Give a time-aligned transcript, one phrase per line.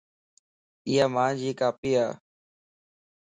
[0.87, 2.05] ايا مان جي کاپي ا